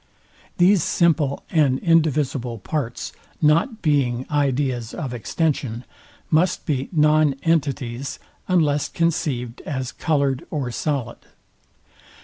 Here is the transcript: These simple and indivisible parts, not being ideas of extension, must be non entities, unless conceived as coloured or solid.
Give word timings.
These 0.57 0.81
simple 0.81 1.43
and 1.51 1.77
indivisible 1.77 2.57
parts, 2.57 3.13
not 3.39 3.83
being 3.83 4.25
ideas 4.31 4.95
of 4.95 5.13
extension, 5.13 5.85
must 6.31 6.65
be 6.65 6.89
non 6.91 7.35
entities, 7.43 8.17
unless 8.47 8.89
conceived 8.89 9.61
as 9.61 9.91
coloured 9.91 10.43
or 10.49 10.71
solid. 10.71 11.19